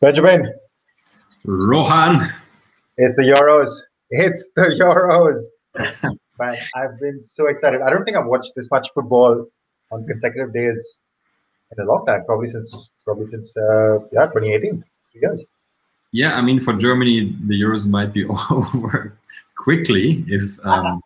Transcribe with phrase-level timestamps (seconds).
[0.00, 0.50] Benjamin,
[1.44, 2.32] Rohan.
[2.96, 3.70] it's the Euros.
[4.08, 5.36] It's the Euros.
[6.38, 7.82] Man, I've been so excited.
[7.82, 9.46] I don't think I've watched this much football
[9.92, 11.02] on consecutive days
[11.76, 12.24] in a long time.
[12.24, 14.82] Probably since probably since uh, yeah, 2018.
[15.12, 15.44] Two years.
[16.12, 19.18] Yeah, I mean, for Germany, the Euros might be over
[19.58, 20.58] quickly if.
[20.64, 21.02] Um,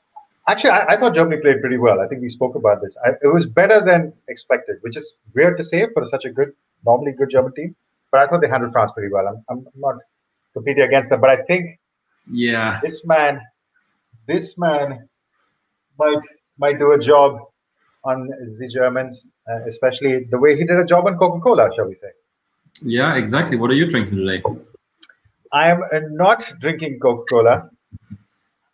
[0.46, 2.00] Actually, I, I thought Germany played pretty well.
[2.00, 2.96] I think we spoke about this.
[3.04, 6.52] I, it was better than expected, which is weird to say for such a good,
[6.84, 7.74] normally good German team.
[8.14, 9.26] But I thought they handled France pretty well.
[9.26, 9.96] I'm, I'm not
[10.52, 11.80] completely against them, but I think
[12.30, 13.40] yeah, this man,
[14.28, 15.08] this man
[15.98, 16.22] might
[16.56, 17.40] might do a job
[18.04, 21.96] on the Germans, uh, especially the way he did a job on Coca-Cola, shall we
[21.96, 22.12] say?
[22.82, 23.56] yeah, exactly.
[23.56, 24.44] What are you drinking today?
[25.52, 27.68] I am uh, not drinking Coca-Cola.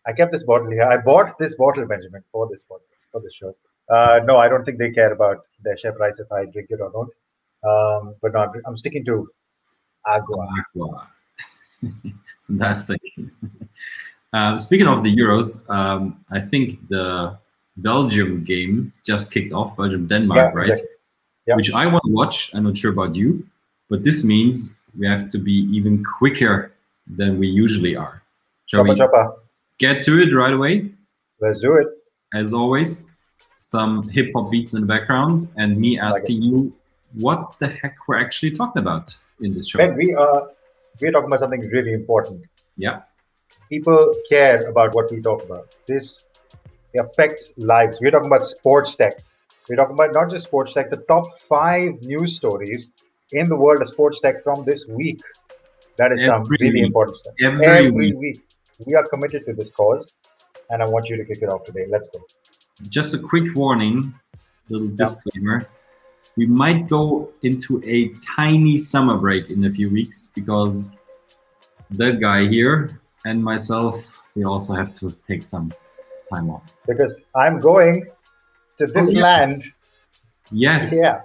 [0.06, 0.84] I kept this bottle here.
[0.84, 3.54] I bought this bottle, Benjamin, for this bottle, for this show.
[3.88, 6.82] Uh, no, I don't think they care about their share price if I drink it
[6.82, 7.09] or not.
[7.66, 9.28] Um, but no, I'm sticking to
[10.06, 10.48] agua.
[10.60, 11.09] Aqua.
[12.46, 13.01] Fantastic.
[14.32, 17.37] Uh, speaking of the Euros, um, I think the
[17.76, 20.68] Belgium game just kicked off, Belgium Denmark, Yeah, right?
[20.68, 20.88] exactly.
[21.46, 21.57] Yeah.
[21.57, 22.54] Which I want to watch.
[22.54, 23.46] I'm not sure about you,
[23.88, 26.73] but this means we have to be even quicker
[27.06, 28.23] than we usually are.
[28.66, 29.34] Shall Choppa we choppa.
[29.79, 30.90] get to it right away?
[31.40, 31.88] Let's do it.
[32.34, 33.06] As always,
[33.59, 36.73] some hip hop beats in the background, and me Like asking you
[37.14, 39.78] what the heck we're actually talking about in this show.
[39.78, 40.48] Ben, we are
[41.00, 42.42] we're talking about something really important.
[42.76, 43.02] Yeah.
[43.68, 45.76] People care about what we talk about.
[45.86, 46.24] This
[46.98, 48.00] affects lives.
[48.00, 49.20] We're talking about sports tech.
[49.68, 52.90] We're talking about not just sports tech, the top five news stories
[53.32, 55.20] in the world of sports tech from this week.
[55.96, 56.86] That is some really week.
[56.86, 57.34] important stuff.
[57.40, 58.16] Every week.
[58.16, 58.40] week.
[58.86, 60.14] We are committed to this cause,
[60.70, 61.86] and I want you to kick it off today.
[61.88, 62.20] Let's go.
[62.88, 64.14] just a quick warning,
[64.69, 65.69] little disclaimer.
[66.36, 70.92] We might go into a tiny summer break in a few weeks because
[71.91, 75.72] that guy here and myself, we also have to take some
[76.32, 76.62] time off.
[76.87, 78.06] Because I'm going
[78.78, 79.22] to this Oh, yeah.
[79.22, 79.65] land.
[80.53, 80.94] Yes.
[80.97, 81.22] Yeah.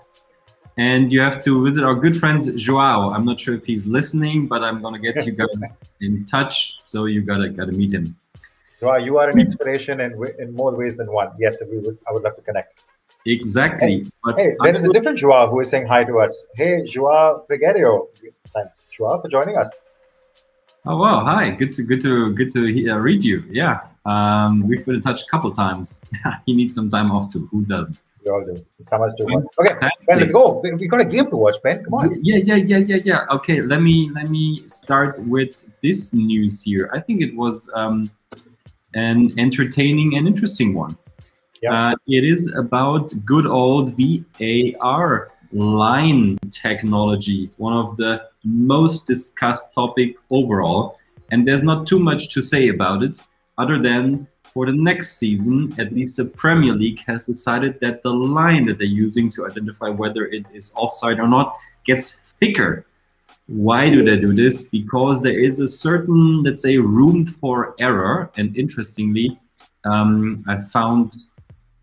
[0.78, 3.12] And you have to visit our good friend Joao.
[3.12, 5.48] I'm not sure if he's listening, but I'm gonna get you guys
[6.02, 6.74] in touch.
[6.84, 8.18] So you gotta gotta meet him.
[8.82, 11.30] Joao, you are an inspiration in, in more ways than one.
[11.40, 11.98] Yes, we would.
[12.08, 12.84] I would love to connect.
[13.26, 14.06] Exactly.
[14.24, 16.46] But Hey, there is a different Joao who is saying hi to us.
[16.56, 18.08] Hey, Joao Frigerio.
[18.54, 19.82] Thanks, Joao, for joining us.
[20.88, 21.26] Oh wow!
[21.26, 23.44] Hi, good to good to good to he- uh, read you.
[23.50, 26.06] Yeah, um, we've been in touch a couple times.
[26.46, 27.48] he needs some time off too.
[27.52, 27.98] Who doesn't?
[28.24, 28.64] We all do.
[28.82, 29.44] Summer's too hot.
[29.60, 30.08] Okay, Fantastic.
[30.08, 30.60] Ben, let's go.
[30.62, 31.84] We we got a game to watch, Ben.
[31.84, 32.20] Come on.
[32.22, 33.26] Yeah, yeah, yeah, yeah, yeah.
[33.32, 36.92] Okay, let me let me start with this news here.
[36.94, 38.12] I think it was um,
[38.94, 40.96] an entertaining and interesting one.
[41.70, 50.16] Uh, it is about good old VAR line technology, one of the most discussed topic
[50.30, 50.98] overall.
[51.32, 53.20] And there's not too much to say about it,
[53.58, 58.14] other than for the next season, at least the Premier League has decided that the
[58.14, 62.86] line that they're using to identify whether it is offside or not gets thicker.
[63.48, 64.70] Why do they do this?
[64.70, 68.32] Because there is a certain, let's say, room for error.
[68.38, 69.38] And interestingly,
[69.84, 71.14] um, I found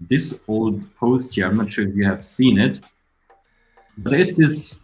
[0.09, 1.47] this old post here.
[1.47, 2.81] I'm not sure if you have seen it,
[3.99, 4.81] but there's this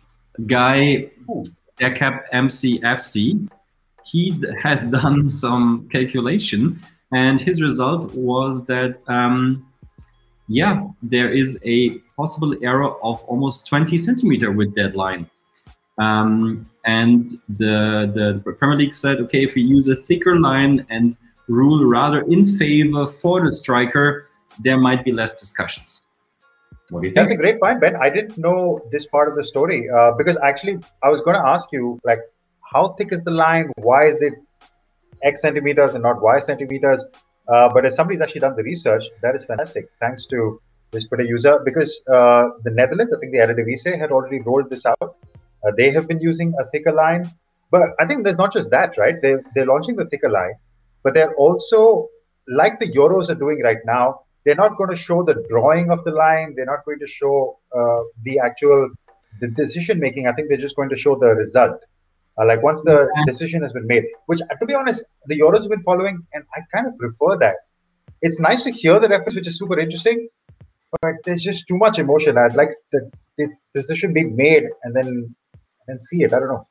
[0.47, 1.45] guy, Ooh.
[1.79, 3.49] Decap MCFC.
[4.05, 6.81] He has done some calculation,
[7.13, 9.67] and his result was that, um,
[10.49, 15.29] yeah, there is a possible error of almost 20 centimeter with that line.
[15.99, 21.17] Um, and the, the Premier League said, okay, if we use a thicker line and
[21.49, 24.28] rule rather in favor for the striker,
[24.59, 26.05] there might be less discussions.
[26.91, 27.97] What do you That's a great point, Ben.
[27.97, 31.47] I didn't know this part of the story uh, because actually I was going to
[31.47, 32.21] ask you, like,
[32.73, 33.71] how thick is the line?
[33.77, 34.35] Why is it
[35.23, 37.05] X centimeters and not Y centimeters?
[37.49, 39.89] Uh, but if somebody's actually done the research, that is fantastic.
[40.01, 44.41] Thanks to this particular user because uh, the Netherlands, I think the Eredivisie had already
[44.41, 45.17] rolled this out.
[45.67, 47.31] Uh, they have been using a thicker line,
[47.71, 49.21] but I think there's not just that, right?
[49.21, 50.55] They they're launching the thicker line,
[51.03, 52.09] but they're also
[52.47, 54.23] like the Euros are doing right now.
[54.49, 56.55] They're not going to show the drawing of the line.
[56.57, 58.89] They're not going to show uh, the actual
[59.41, 60.27] the decision making.
[60.27, 61.83] I think they're just going to show the result.
[62.41, 65.69] Uh, like once the decision has been made, which to be honest, the Euros have
[65.69, 67.57] been following, and I kind of prefer that.
[68.23, 70.31] It's nice to hear the reference, which is super interesting,
[71.03, 72.39] but there's just too much emotion.
[72.39, 75.35] I'd like the, the decision being made and then
[75.89, 76.33] and see it.
[76.33, 76.67] I don't know.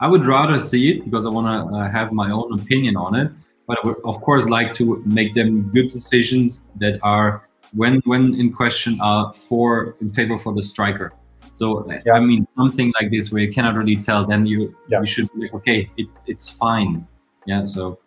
[0.00, 3.14] I would rather see it because I want to uh, have my own opinion on
[3.14, 3.30] it.
[3.68, 8.34] But I would, of course, like to make them good decisions that are, when when
[8.34, 11.12] in question, are for in favor for the striker.
[11.52, 12.14] So Yeah.
[12.14, 15.00] I mean, something like this where you cannot really tell, then you Yeah.
[15.00, 17.06] you should be like, okay, it's it's fine.
[17.46, 17.64] Yeah.
[17.64, 17.98] So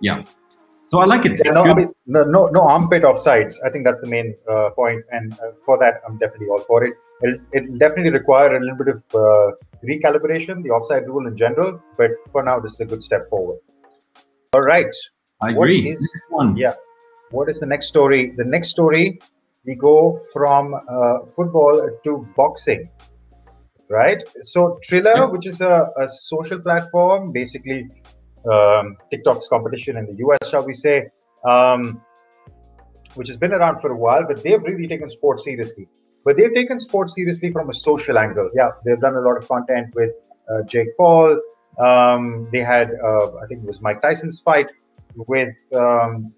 [0.00, 0.24] yeah.
[0.86, 1.40] So I like it.
[1.44, 3.54] Yeah, no, I mean, no, no, no armpit offsides.
[3.64, 6.84] I think that's the main uh, point, and uh, for that, I'm definitely all for
[6.84, 6.94] it.
[7.22, 9.52] It'll, it'll definitely require a little bit of uh,
[9.82, 13.58] recalibration, the offside rule in general, but for now, this is a good step forward.
[14.54, 14.94] All right,
[15.42, 15.90] I what agree.
[15.90, 16.56] is- Next one.
[16.56, 16.74] yeah.
[17.30, 18.32] What is the next story?
[18.36, 19.18] The next story,
[19.66, 22.88] we go from uh, football to boxing,
[23.90, 24.22] right?
[24.42, 25.24] So Triller, Yeah.
[25.24, 27.88] which is a, a social platform, basically
[28.52, 31.08] um, TikTok's competition in the US, shall we say,
[31.48, 32.00] um,
[33.14, 35.88] which has been around for a while, but they've really taken sports seriously.
[36.24, 38.48] But they've taken sports seriously from a social angle.
[38.54, 40.10] Yeah, they've done a lot of content with
[40.50, 41.40] uh, Jake Paul.
[41.78, 44.66] Um, they had, uh, I think it was Mike Tyson's fight
[45.16, 46.32] with, um,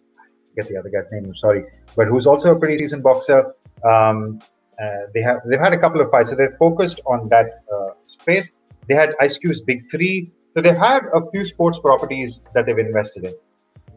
[0.51, 1.25] forget the other guy's name.
[1.27, 1.65] I'm sorry,
[1.97, 3.55] but who's also a pretty seasoned boxer.
[3.85, 4.41] Um,
[4.83, 7.91] uh, they have they've had a couple of fights, so they're focused on that uh,
[8.05, 8.53] space.
[8.89, 12.79] They had Ice Cube's Big Three, so they've had a few sports properties that they've
[12.79, 13.35] invested in.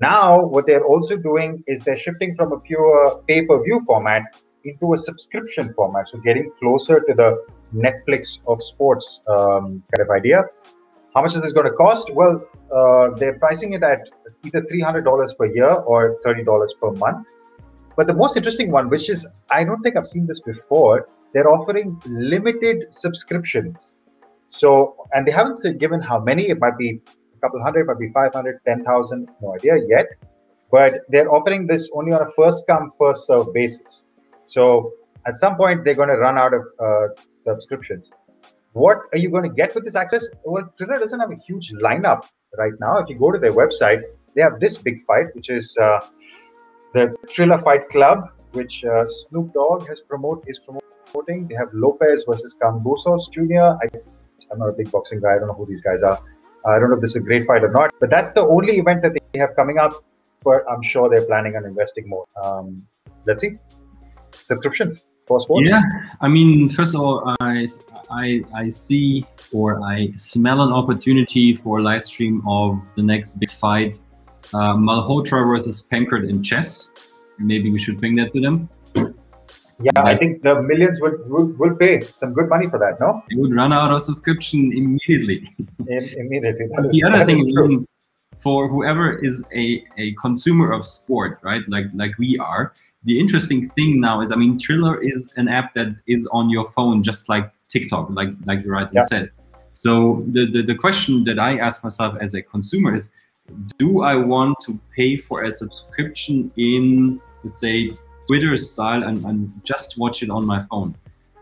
[0.01, 4.23] Now, what they're also doing is they're shifting from a pure pay-per-view format
[4.63, 7.45] into a subscription format, so getting closer to the
[7.75, 10.43] Netflix of sports um, kind of idea.
[11.15, 12.13] How much is this going to cost?
[12.13, 14.09] Well, uh, they're pricing it at
[14.45, 17.27] either $300 per year or $30 per month.
[17.95, 21.49] But the most interesting one, which is I don't think I've seen this before, they're
[21.49, 23.99] offering limited subscriptions.
[24.47, 26.49] So, and they haven't given how many.
[26.49, 27.01] It might be
[27.35, 30.07] a couple hundred, might be 500, 10,000, no idea yet.
[30.71, 34.05] But they're offering this only on a first come, first serve basis.
[34.45, 34.93] So,
[35.25, 38.11] at some point, they're going to run out of uh, subscriptions.
[38.73, 40.27] What are you going to get with this access?
[40.43, 42.25] Well, Triller doesn't have a huge lineup
[42.57, 42.99] right now.
[42.99, 44.01] If you go to their website,
[44.35, 45.99] they have this big fight, which is uh,
[46.93, 51.47] the Triller Fight Club, which uh, Snoop Dogg has promote is promoting.
[51.47, 53.77] They have Lopez versus Kambosos Jr.
[53.83, 53.89] I,
[54.51, 55.35] I'm not a big boxing guy.
[55.35, 56.19] I don't know who these guys are.
[56.65, 57.93] I don't know if this is a great fight or not.
[57.99, 59.93] But that's the only event that they have coming up.
[60.43, 62.25] But I'm sure they're planning on investing more.
[62.41, 62.85] Um,
[63.25, 63.57] let's see.
[64.43, 64.95] Subscription.
[65.59, 65.81] Yeah,
[66.21, 67.67] I mean, first of all, I
[68.11, 73.39] I I see or I smell an opportunity for a live stream of the next
[73.39, 73.99] big fight,
[74.53, 76.91] uh, Malhotra versus Pankrat in chess.
[77.37, 78.69] Maybe we should bring that to them.
[79.81, 83.23] Yeah, I think the millions will, will, will pay some good money for that, no?
[83.29, 85.49] They would run out of subscription immediately.
[85.87, 86.67] In, immediately.
[86.75, 87.87] But the other thing
[88.33, 88.53] is is, true.
[88.53, 91.67] even for whoever is a, a consumer of sport, right?
[91.67, 92.73] Like like we are.
[93.05, 96.69] The interesting thing now is, I mean, Triller is an app that is on your
[96.69, 99.01] phone, just like TikTok, like like you rightly Yeah.
[99.01, 99.31] said.
[99.71, 103.11] So the, the the question that I ask myself as a consumer is,
[103.77, 107.91] do I want to pay for a subscription in, let's say,
[108.27, 110.95] Twitter style and, and just watch it on my phone?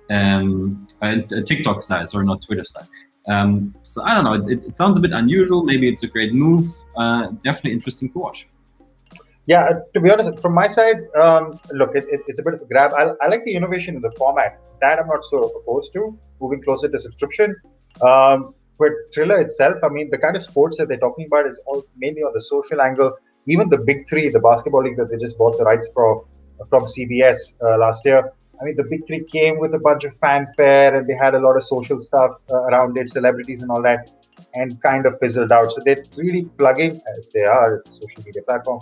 [0.10, 2.88] Um, and uh, TikTok style, sorry, not Twitter style.
[3.27, 4.47] Um, so I don't know.
[4.47, 5.63] It, it sounds a bit unusual.
[5.63, 6.65] Maybe it's a great move.
[6.95, 8.47] Uh, definitely interesting to watch.
[9.45, 12.53] Yeah, uh, to be honest, from my side, um, look, it, it, it's a bit
[12.53, 12.91] of a grab.
[12.94, 14.59] I, I like the innovation in the format.
[14.81, 17.56] That I'm not so opposed to, moving closer to subscription.
[18.01, 21.59] Um, but Triller itself, I mean, the kind of sports that they're talking about is
[21.65, 23.13] all mainly on the social angle.
[23.47, 26.25] Even the big three, the basketball league that they just bought the rights for
[26.69, 28.31] from CBS uh, last year.
[28.59, 31.39] I mean, the big three came with a bunch of fanfare and they had a
[31.39, 34.12] lot of social stuff uh, around it, celebrities and all that,
[34.56, 35.71] and kind of fizzled out.
[35.71, 38.80] So they're really plugging, as they are, social media platform,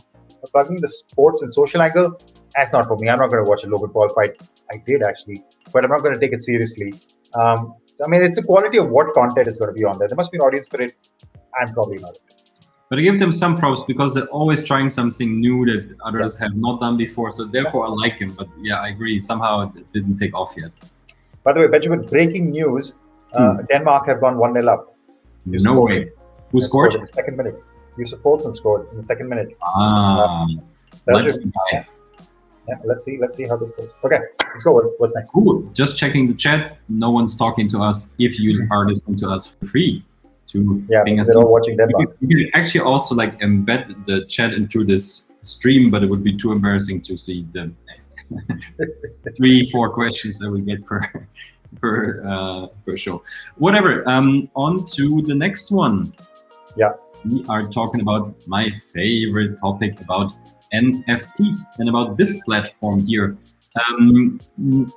[0.51, 2.17] plugging the sports and social angle.
[2.55, 3.09] That's not for me.
[3.09, 4.37] I'm not going to watch a Logan Paul fight.
[4.71, 6.93] I did actually, but I'm not going to take it seriously.
[7.33, 10.07] Um, I mean, it's the quality of what content is going to be on there.
[10.07, 10.95] There must be an audience for it.
[11.59, 12.17] I'm probably not.
[12.89, 16.55] But I give them some props because they're always trying something new that others have
[16.55, 17.31] not done before.
[17.31, 18.31] So therefore, I like him.
[18.37, 19.19] But yeah, I agree.
[19.19, 20.71] Somehow it didn't take off yet.
[21.43, 22.95] By the way, Benjamin, breaking news
[23.33, 24.95] uh, Denmark have gone 1 0 up.
[25.45, 25.89] You no scored.
[25.91, 26.11] way.
[26.51, 26.93] Who They scored?
[26.95, 27.61] in the second minute?
[27.97, 29.55] Yussuf Poulsen scored in the second minute.
[29.63, 30.45] Ah,
[31.05, 31.51] Belgium.
[31.71, 31.87] Guy.
[32.67, 33.17] Yeah, let's see.
[33.19, 33.93] Let's see how this goes.
[34.03, 34.19] Okay,
[34.51, 34.81] let's go.
[34.97, 35.29] What's next?
[35.31, 35.61] Cool.
[35.73, 36.77] Just checking the chat.
[36.89, 38.15] No one's talking to us.
[38.19, 40.03] If you are listening to us for free,
[40.47, 42.19] to Yeah, they're all watching You Denmark.
[42.19, 46.23] could, you could actually also like embed the chat into this stream, but it would
[46.23, 47.71] be too embarrassing to see the
[49.37, 51.01] three, four questions that we get per
[51.81, 53.21] per uh, per show.
[53.57, 54.07] Whatever.
[54.09, 56.13] Um, on to the next one.
[56.77, 56.93] Yeah.
[57.25, 60.33] we are talking about my favorite topic about
[60.73, 63.37] NFTs and about this platform here.
[63.81, 64.39] Um,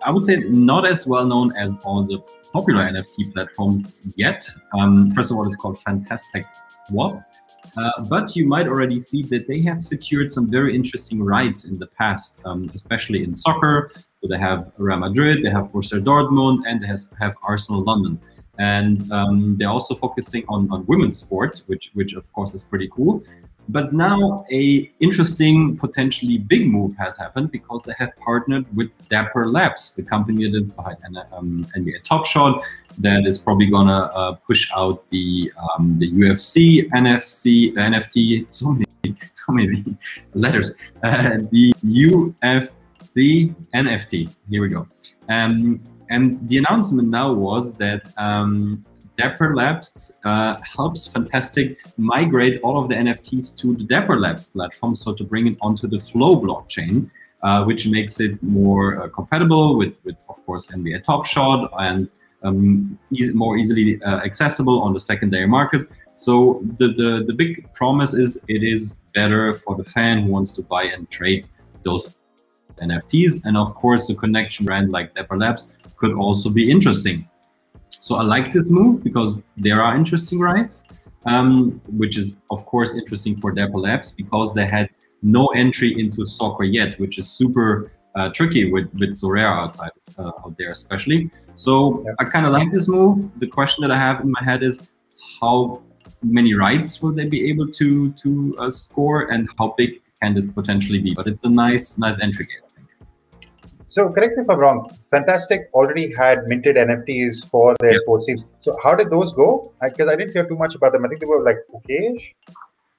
[0.04, 2.18] I would say not as well known as all the
[2.58, 4.48] popular NFT platforms yet.
[4.78, 6.44] Um, first of all, it's called Fantastec
[6.86, 7.22] SWAP.
[7.76, 11.78] Uh, but you might already see that they have secured some very interesting rights in
[11.78, 13.90] the past, um, especially in soccer.
[14.16, 18.20] So they have Real Madrid, they have Borussia Dortmund, and they have, have Arsenal London.
[18.58, 22.88] And um, they're also focusing on, on women's sport, which, which of course is pretty
[22.88, 23.22] cool.
[23.68, 29.46] But now a interesting, potentially big move has happened because they have partnered with Dapper
[29.46, 30.98] Labs, the company that is behind
[31.32, 32.62] um, NBA Top Shot,
[32.98, 39.16] that is probably gonna uh, push out the um, the UFC, NFC, NFT, so many,
[39.34, 39.84] so many
[40.34, 44.34] letters, uh, the UFC NFT.
[44.48, 44.86] Here we go.
[45.28, 48.84] Um, and the announcement now was that um,
[49.18, 54.94] Dapper Labs uh, helps Fantastec migrate all of the NFTs to the Dapper Labs platform,
[54.94, 57.10] so to bring it onto the Flow blockchain,
[57.42, 62.08] uh, which makes it more uh, compatible with, with, of course, NBA Top Shot and
[62.44, 65.88] um, easy, more easily uh, accessible on the secondary market.
[66.14, 70.52] So the, the, the big promise is it is better for the fan who wants
[70.52, 71.48] to buy and trade
[71.82, 72.14] those
[72.80, 73.44] NFTs.
[73.44, 77.28] And of course, the connection brand like Dapper Labs could also be interesting.
[78.08, 80.82] So I like this move because there are interesting rights,
[81.26, 84.88] um, which is of course interesting for Dapper Labs because they had
[85.20, 90.28] no entry into soccer yet, which is super uh, tricky with with Sorare outside uh,
[90.42, 91.30] out there especially.
[91.54, 92.12] So yeah.
[92.18, 93.28] I kind of like this move.
[93.40, 94.88] The question that I have in my head is
[95.38, 95.82] how
[96.22, 100.48] many rights will they be able to to uh, score and how big can this
[100.48, 101.12] potentially be?
[101.12, 102.67] But it's a nice nice entry game.
[103.88, 104.90] So correct me if I'm wrong.
[105.10, 107.98] Fantastec already had minted NFTs for their yeah.
[108.02, 108.44] sports teams.
[108.58, 109.72] So how did those go?
[109.82, 111.06] Because I, I, didn't hear too much about them.
[111.06, 112.34] I think they were like okay.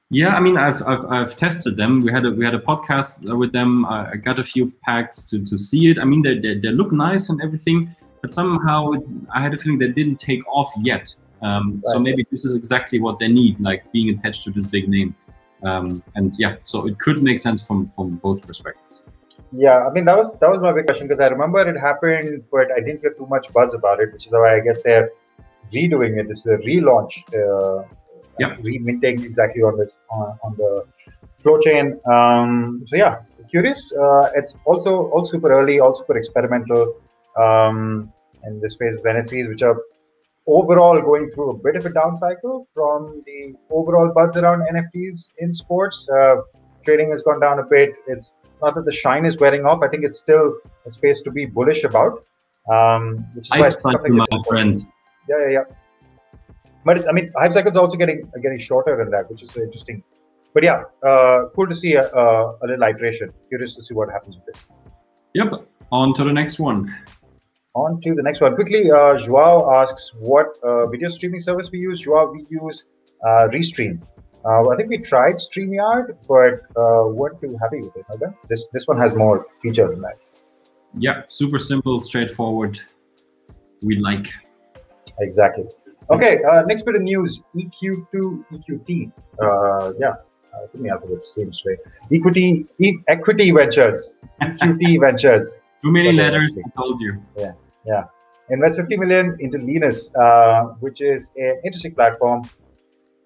[0.10, 2.02] Yeah, I mean, I've, I've, I've tested them.
[2.02, 3.86] We had a we had a podcast with them.
[3.86, 6.00] I got a few packs to, to see it.
[6.00, 8.94] I mean, they, they, they look nice and everything, but somehow
[9.32, 11.14] I had a feeling they didn't take off yet.
[11.44, 11.94] Um, right.
[11.94, 15.16] So maybe this is exactly what they need, like being attached to this big name.
[15.62, 19.06] Um, and yeah, so it could make sense from from both perspectives.
[19.52, 22.44] Yeah, I mean that was that was my big question because I remember it happened,
[22.52, 25.10] but I didn't hear too much buzz about it, which is why I guess they're
[25.74, 26.28] redoing it.
[26.28, 27.84] This is a relaunch, uh,
[28.40, 30.86] yeah, reminting exactly on this on, on the
[31.42, 32.00] flow chain.
[32.06, 33.92] Um, so yeah, curious.
[33.92, 36.96] Uh, it's also all super early, all super experimental
[37.38, 38.14] um,
[38.46, 39.78] in this space of NFTs, which are
[40.46, 45.32] overall going through a bit of a down cycle from the overall buzz around NFTs
[45.40, 46.08] in sports.
[46.10, 46.38] Uh,
[46.84, 47.96] trading has gone down a bit.
[48.08, 49.82] It's not that the shine is wearing off.
[49.84, 52.26] I think it's still a space to be bullish about.
[52.72, 54.86] Um, which is hype cycle, my friend.
[55.28, 55.64] Yeah, yeah, yeah.
[56.86, 60.04] But it's, I mean, hype cycles also getting getting shorter than that, which is interesting.
[60.54, 63.30] But yeah, uh, cool to see a, a, a little iteration.
[63.48, 64.66] Curious to see what happens with this.
[65.34, 65.66] Yep.
[65.92, 66.96] On to the next one.
[67.76, 68.56] On to the next one.
[68.56, 72.00] Quickly, uh, Joao asks what uh, video streaming service we use.
[72.02, 72.86] Joao, we use
[73.24, 74.02] uh, Restream.
[74.46, 78.06] Uh, I think we tried StreamYard, but uh, weren't too happy with it.
[78.12, 78.32] Okay?
[78.48, 80.18] This this one has more features than that.
[80.98, 82.80] Yeah, super simple, straightforward.
[83.82, 84.28] We like.
[85.20, 85.66] Exactly.
[86.10, 89.12] Okay, uh, next bit of news: EQ2 EQT.
[89.42, 91.78] Uh, yeah, uh, give me alphabet seems right.
[92.12, 94.18] Equity e- Equity Ventures.
[94.42, 95.62] EQT Ventures.
[95.84, 96.60] Too many letters.
[96.66, 97.22] I told you.
[97.38, 97.52] Yeah,
[97.86, 98.04] yeah.
[98.50, 102.42] Invest 50 million into Lenus, uh, which is an interesting platform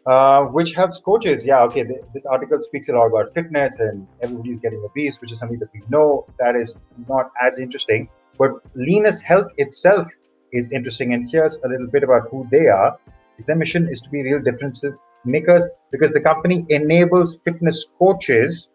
[0.05, 1.45] uh, which helps coaches.
[1.45, 5.31] Yeah, okay, th- this article speaks a lot about fitness and everybody's getting obese, which
[5.31, 8.09] is something that we know that is not as interesting.
[8.37, 10.07] But Lenus Health itself
[10.51, 11.13] is interesting.
[11.13, 12.97] And here's a little bit about who they are.
[13.47, 14.83] Their mission is to be real difference
[15.25, 18.69] makers because the company enables fitness coaches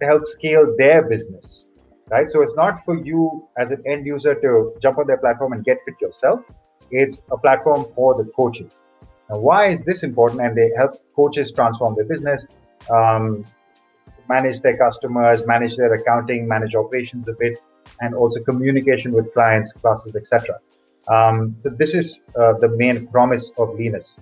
[0.00, 1.68] to help scale their business.
[2.10, 2.28] Right.
[2.28, 5.64] So it's not for you as an end user to jump on their platform and
[5.64, 6.40] get fit yourself.
[6.90, 8.84] It's a platform for the coaches.
[9.32, 10.42] Now, why is this important?
[10.42, 12.44] And they help coaches transform their business,
[12.90, 13.42] um,
[14.28, 17.56] manage their customers, manage their accounting, manage operations a bit,
[18.02, 20.58] and also communication with clients, classes, etc.
[21.08, 24.18] Um, so this is uh, the main promise of Lenus.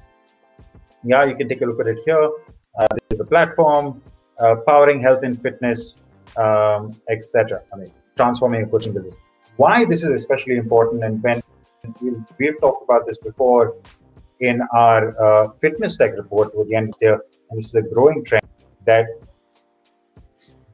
[1.02, 2.31] Yeah, you can take a look at it here.
[2.79, 4.00] Uh, this is the platform,
[4.38, 5.97] uh, powering health and fitness,
[6.37, 7.62] um, etc.
[7.73, 9.17] I mean, transforming a coaching business.
[9.57, 11.43] Why this is especially important, and when
[12.38, 13.75] we've talked about this before,
[14.40, 18.25] in our uh, fitness tech report with the end year, and this is a growing
[18.25, 18.47] trend,
[18.87, 19.06] that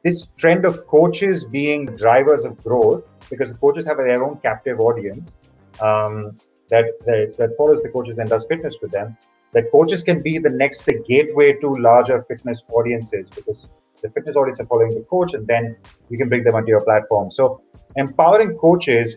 [0.02, 4.78] this trend of coaches being drivers of growth, because the coaches have their own captive
[4.78, 5.36] audience
[5.80, 6.36] um,
[6.68, 9.16] that, that, that follows the coaches and does fitness with them,
[9.52, 13.68] that coaches can be the next say, gateway to larger fitness audiences because
[14.02, 15.76] the fitness audience are following the coach and then
[16.10, 17.30] you can bring them onto your platform.
[17.30, 17.62] So
[17.96, 19.16] empowering coaches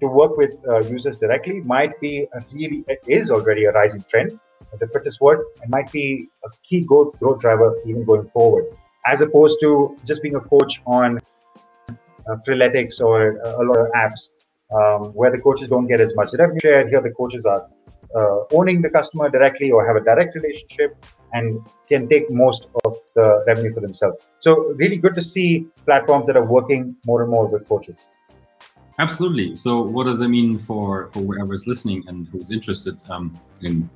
[0.00, 4.38] to work with uh, users directly might be a really is already a rising trend
[4.78, 8.66] the fitness world and might be a key growth, growth driver even going forward,
[9.06, 11.18] as opposed to just being a coach on
[11.90, 14.28] uh, Freeletics or uh, a lot of apps
[14.74, 16.60] um, where the coaches don't get as much revenue.
[16.62, 17.68] Here, the coaches are
[18.14, 20.96] uh, owning the customer directly or have a direct relationship
[21.32, 24.18] and can take most of the revenue for themselves.
[24.40, 28.08] So, really good to see platforms that are working more and more with coaches.
[28.98, 29.54] Absolutely.
[29.54, 33.88] So, what does that mean for for whoever is listening and who's interested um, in,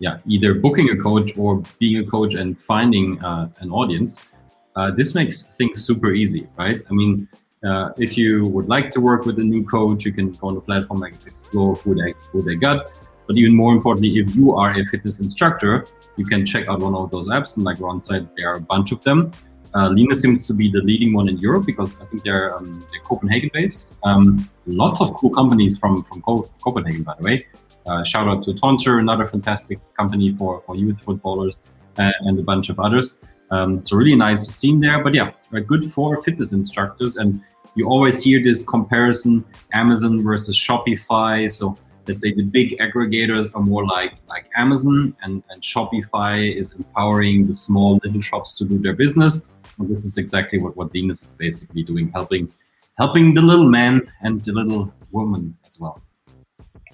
[0.00, 4.28] yeah, either booking a coach or being a coach and finding uh, an audience?
[4.76, 6.82] Uh, this makes things super easy, right?
[6.90, 7.28] I mean,
[7.64, 10.54] uh, if you would like to work with a new coach, you can go on
[10.56, 12.92] the platform and explore who they who they got.
[13.26, 15.86] But even more importantly, if you are a fitness instructor,
[16.16, 17.56] you can check out one of those apps.
[17.56, 19.32] And like Ron said, there are a bunch of them.
[19.74, 23.00] Uh, seems to be the leading one in Europe because I think they're, um, they're
[23.00, 23.92] Copenhagen based.
[24.04, 27.46] Um, lots of cool companies from, from Co- Copenhagen, by the way.
[27.86, 31.58] Uh, shout out to Tonsser, another fantastic company for, for youth footballers,
[31.98, 33.18] uh, and a bunch of others.
[33.50, 35.02] Um, so really nice scene there.
[35.02, 35.32] But yeah,
[35.66, 37.16] good for fitness instructors.
[37.16, 37.42] And
[37.74, 41.50] you always hear this comparison Amazon versus Shopify.
[41.50, 41.76] So
[42.06, 47.46] let's say the big aggregators are more like like Amazon and, and Shopify is empowering
[47.46, 49.42] the small little shops to do their business.
[49.78, 52.52] And this is exactly what, what Lenus is basically doing, helping
[52.96, 56.00] helping the little man and the little woman as well.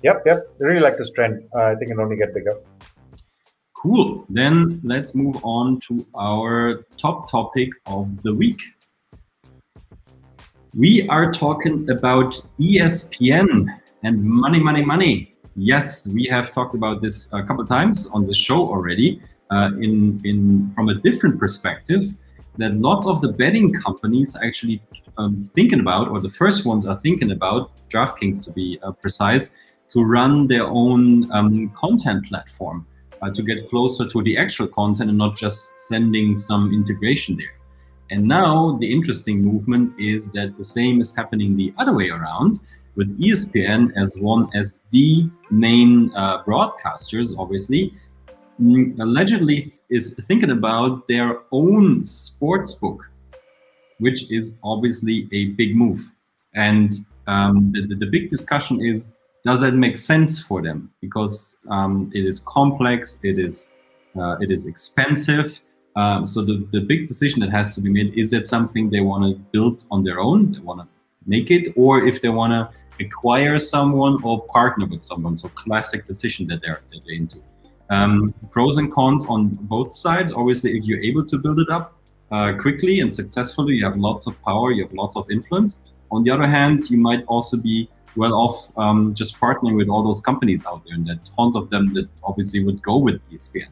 [0.02, 0.48] Yep, yep.
[0.60, 1.46] I really like this trend.
[1.54, 2.56] Uh, I think it'll only get bigger.
[3.74, 4.24] Cool.
[4.28, 8.60] Then let's move on to our top topic of the week.
[10.74, 13.66] We are talking about ESPN
[14.02, 15.34] and money, money, money.
[15.56, 19.20] Yes, we have talked about this a couple times on the show already.
[19.50, 22.04] Uh, in in from a different perspective,
[22.60, 24.82] that lots of the betting companies are actually
[25.18, 29.50] um, thinking about, or the first ones are thinking about, DraftKings to be uh, precise,
[29.92, 32.86] to run their own um, content platform
[33.22, 37.54] uh, to get closer to the actual content and not just sending some integration there.
[38.10, 42.60] And now the interesting movement is that the same is happening the other way around
[42.96, 47.94] with ESPN as one as the main uh, broadcasters, obviously,
[48.98, 53.10] allegedly is thinking about their own sports book,
[53.98, 56.00] which is obviously a big move.
[56.54, 56.94] And
[57.26, 59.06] um, the, the, big discussion is
[59.44, 60.90] does that make sense for them?
[61.00, 63.70] Because um, it is complex, it is
[64.18, 65.60] uh, it is expensive,
[65.96, 69.00] um, so the, the big decision that has to be made is that something they
[69.00, 70.88] want to build on their own, they want to
[71.26, 75.36] make it, or if they want to acquire someone or partner with someone.
[75.36, 77.42] So classic decision that they're, that they're into.
[77.90, 80.32] Um, pros and cons on both sides.
[80.32, 81.98] Obviously, if you're able to build it up
[82.30, 85.80] uh, quickly and successfully, you have lots of power, you have lots of influence.
[86.12, 90.02] On the other hand, you might also be well off um, just partnering with all
[90.02, 93.68] those companies out there, and that tons of them that obviously would go with ESPN.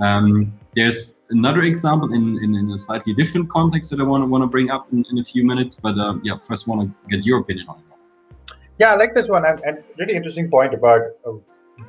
[0.00, 4.26] Um, there's another example in, in, in, a slightly different context that I want to
[4.26, 5.76] want to bring up in, in a few minutes.
[5.76, 8.54] But uh, yeah, first want to get your opinion on it.
[8.78, 11.32] Yeah, I like this one, and, and really interesting point about uh,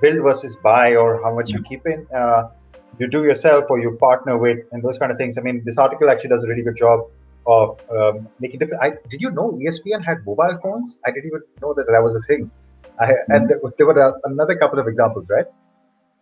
[0.02, 2.08] build versus buy, or how much you keep in.
[2.16, 2.50] Uh,
[3.00, 5.38] you do yourself, or you partner with, and those kind of things.
[5.38, 7.02] I mean, this article actually does a really good job
[7.46, 8.82] of um, making different.
[8.84, 11.00] I, did you know ESPN had mobile phones?
[11.06, 12.50] I didn't even know that that was a thing.
[13.00, 13.32] I, mm-hmm.
[13.32, 15.46] And there were a, another couple of examples, right?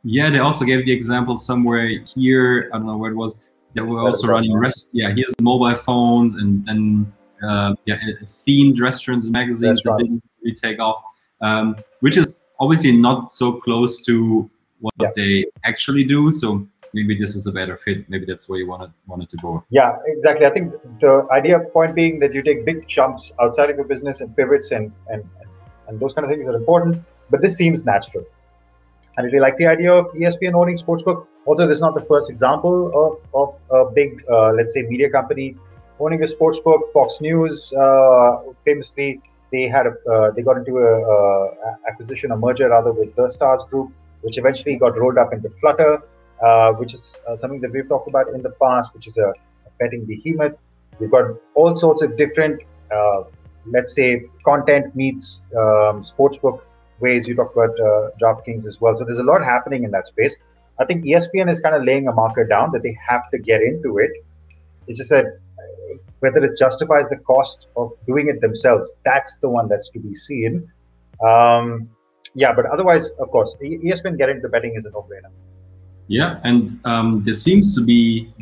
[0.03, 2.69] Yeah, they also gave the example somewhere here.
[2.73, 3.35] I don't know where it was.
[3.73, 4.89] They were also running rest.
[4.91, 10.55] Yeah, here's mobile phones and then uh, yeah, themed restaurants and magazines that didn't really
[10.55, 11.01] take off,
[11.41, 15.11] um, which is obviously not so close to what yeah.
[15.15, 16.31] they actually do.
[16.31, 18.09] So maybe this is a better fit.
[18.09, 19.63] Maybe that's where you wanted wanted to go.
[19.69, 20.45] Yeah, exactly.
[20.45, 24.21] I think the idea point being that you take big jumps outside of your business
[24.21, 25.23] and pivots and and
[25.87, 27.03] and those kind of things are important.
[27.29, 28.25] But this seems natural.
[29.17, 31.27] I really like the idea of ESPN owning sportsbook.
[31.45, 35.09] Also, this is not the first example of, of a big, uh, let's say, media
[35.09, 35.57] company
[35.99, 36.91] owning a sportsbook.
[36.93, 42.37] Fox News, uh, famously, they had a, uh, they got into a, a, acquisition, a
[42.37, 46.01] merger rather, with the Stars Group, which eventually got rolled up into Flutter,
[46.41, 49.33] uh, which is uh, something that we've talked about in the past, which is a,
[49.79, 50.53] betting behemoth.
[50.99, 52.61] We've got all sorts of different,
[52.95, 53.23] uh,
[53.65, 56.61] let's say, content meets um, sportsbook
[56.99, 57.27] ways.
[57.27, 58.95] You talked about uh, DraftKings as well.
[58.95, 60.35] So there's a lot happening in that space.
[60.79, 63.61] I think ESPN is kind of laying a marker down that they have to get
[63.61, 64.11] into it.
[64.87, 65.50] It's just that uh,
[66.21, 70.15] whether it justifies the cost of doing it themselves, that's the one that's to be
[70.15, 70.71] seen.
[71.23, 71.89] Um,
[72.33, 75.31] yeah, but otherwise, of course, ESPN getting into betting is a no-brainer.
[76.07, 78.33] Yeah, and um, there seems to be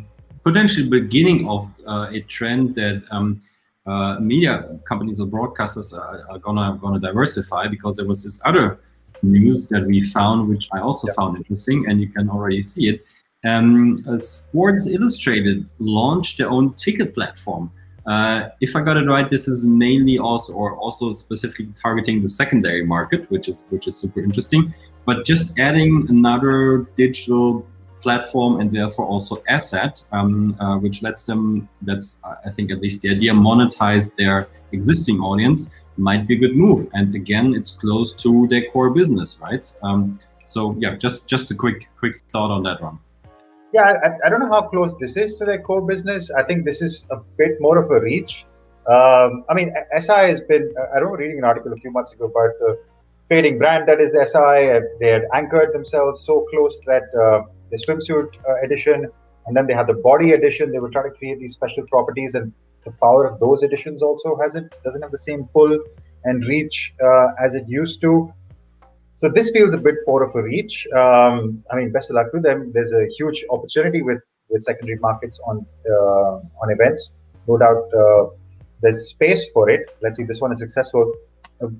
[0.44, 3.40] potentially beginning of uh, a trend that um,
[3.86, 8.80] uh, media companies or broadcasters are, are, gonna gonna diversify because there was this other
[9.22, 11.14] news that we found, which I also yeah.
[11.14, 13.04] found interesting, and you can already see it.
[13.44, 17.72] Um, Sports Illustrated launched their own ticket platform.
[18.06, 22.28] Uh, if I got it right, this is mainly also or also specifically targeting the
[22.28, 24.74] secondary market, which is which is super interesting.
[25.06, 27.66] But just adding another digital
[28.02, 32.80] platform and therefore also asset, um, uh, which lets them, that's uh, I think at
[32.80, 36.88] least the idea, monetize their existing audience might be a good move.
[36.94, 39.70] And again, it's close to their core business, right?
[39.82, 42.98] Um, so yeah, just just a quick quick thought on that one.
[43.72, 46.30] Yeah, I, I, don't know how close this is to their core business.
[46.32, 48.44] I think this is a bit more of a reach.
[48.88, 50.72] Um, I mean, SI has been.
[50.76, 52.80] I remember reading an article a few months ago about the
[53.28, 54.80] fading brand that is SI.
[54.98, 59.06] They had anchored themselves so close that uh, the swimsuit uh, edition,
[59.46, 60.72] and then they had the body edition.
[60.72, 62.52] They were trying to create these special properties, and
[62.84, 65.78] the power of those editions also hasn't doesn't have the same pull
[66.24, 68.32] and reach uh, as it used to.
[69.20, 70.86] So this feels a bit more of a reach.
[70.96, 72.72] Um, I mean, best of luck to them.
[72.72, 77.12] There's a huge opportunity with with secondary markets on uh, on events.
[77.46, 78.28] No doubt, uh,
[78.80, 79.94] there's space for it.
[80.00, 81.12] Let's see if this one is successful.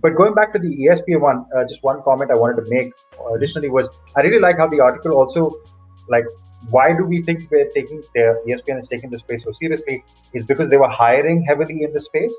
[0.03, 2.92] But going back to the ESPN one, uh, just one comment I wanted to make
[3.35, 5.50] additionally was I really like how the article also
[6.11, 6.26] like
[6.68, 10.44] why do we think we're taking the ESPN is taking the space so seriously is
[10.44, 12.37] because they were hiring heavily in the space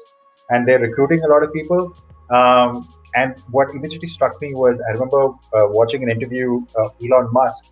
[0.51, 1.95] and they're recruiting a lot of people.
[2.29, 7.29] Um, and what immediately struck me was I remember uh, watching an interview of Elon
[7.31, 7.65] Musk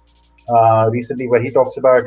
[0.50, 2.04] uh, recently where he talks about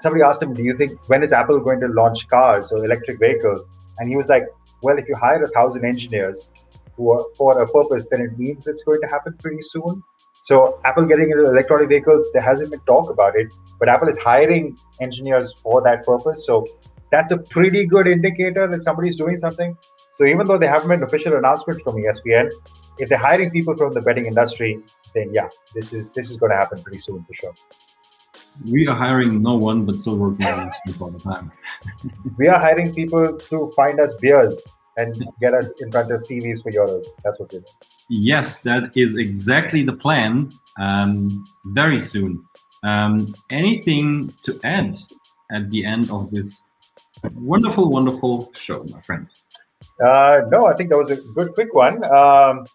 [0.00, 3.18] somebody asked him, "Do you think when is Apple going to launch cars or electric
[3.18, 3.66] vehicles?"
[3.98, 4.44] And he was like,
[4.82, 6.52] "Well, if you hire a thousand engineers
[6.96, 10.02] who are, for a purpose, then it means it's going to happen pretty soon."
[10.42, 13.46] So Apple getting into electronic vehicles, there hasn't been talk about it,
[13.78, 16.44] but Apple is hiring engineers for that purpose.
[16.44, 16.66] So
[17.12, 19.76] that's a pretty good indicator that somebody's doing something.
[20.14, 22.50] So even though they haven't made an official announcement from ESPN,
[22.98, 24.80] if they're hiring people from the betting industry,
[25.14, 27.54] then yeah, this is this is going to happen pretty soon for sure.
[28.70, 31.50] We are hiring no one, but still working on it all the time.
[32.38, 34.66] we are hiring people to find us beers
[34.98, 37.06] and get us in front of TVs for euros.
[37.24, 37.72] That's what we're doing.
[38.10, 40.52] Yes, that is exactly the plan.
[40.78, 42.44] Um, very soon.
[42.82, 44.96] Um, anything to add
[45.50, 46.72] at the end of this
[47.34, 49.32] wonderful, wonderful show, my friend?
[50.02, 52.02] Uh, no, I think that was a good, quick one.
[52.04, 52.66] Um,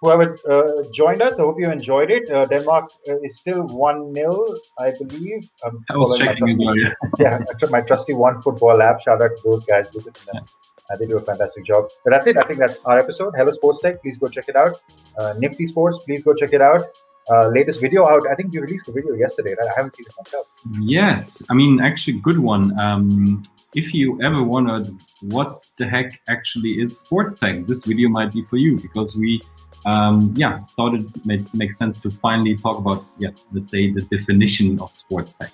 [0.00, 2.30] whoever uh, joined us, I hope you enjoyed it.
[2.30, 5.48] Uh, Denmark uh, is still 1 0, I believe.
[5.64, 6.92] I'm I was checking as well, yeah.
[7.18, 7.38] yeah,
[7.70, 9.00] my trusty One Football app.
[9.00, 9.86] Shout out to those guys.
[9.94, 10.46] Lucas and them.
[10.88, 11.88] Uh, they do a fantastic job.
[12.04, 12.36] But that's it.
[12.36, 13.34] I think that's our episode.
[13.36, 14.00] Hello Sports Tech.
[14.02, 14.80] Please go check it out.
[15.18, 15.98] Uh, Nifty Sports.
[15.98, 16.86] Please go check it out.
[17.28, 18.22] Uh, latest video out.
[18.30, 19.68] I think you released the video yesterday, right?
[19.68, 20.46] I haven't seen it myself.
[20.80, 22.78] Yes, I mean, actually, good one.
[22.78, 23.42] Um,
[23.74, 24.88] if you ever wondered
[25.20, 29.42] what the heck actually is sports tech, this video might be for you because we,
[29.84, 34.02] um, yeah, thought it made make sense to finally talk about, yeah, let's say the
[34.02, 35.52] definition of sports tech.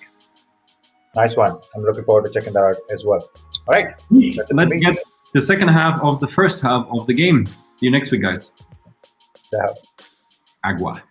[1.15, 1.59] Nice one.
[1.75, 3.29] I'm looking forward to checking that out as well.
[3.67, 4.97] All right, let's get
[5.33, 7.45] the second half of the first half of the game.
[7.45, 8.53] See you next week, guys.
[9.51, 9.67] Yeah.
[10.63, 11.03] Agua.